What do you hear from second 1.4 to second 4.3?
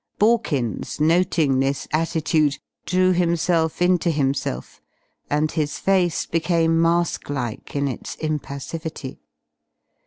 this attitude, drew himself into